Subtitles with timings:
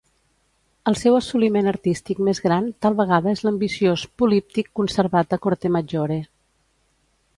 [0.91, 6.19] El seu assoliment artístic més gran tal vegada és l'ambiciós políptic conservat a Cortemaggiore.